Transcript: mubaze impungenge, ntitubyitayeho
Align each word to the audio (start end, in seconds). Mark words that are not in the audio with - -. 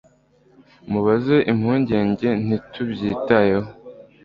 mubaze 0.91 1.35
impungenge, 1.51 2.29
ntitubyitayeho 2.45 3.69